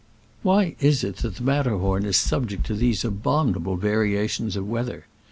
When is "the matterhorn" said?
1.35-2.05